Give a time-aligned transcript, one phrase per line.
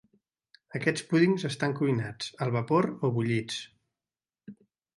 [0.79, 3.63] Aquests púdings estan cuinats, al vapor o bullits.